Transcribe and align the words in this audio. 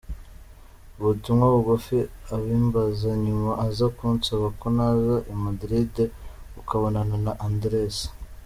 ubutumwa 0.99 1.45
bugufi 1.53 1.97
abimbaza, 2.35 3.09
nyuma 3.25 3.51
aza 3.65 3.87
kunsaba 3.97 4.47
ko 4.59 4.67
naza 4.77 5.15
i 5.33 5.35
Madrid 5.43 5.93
ukabonana, 6.61 7.31
Andressa. 7.47 8.09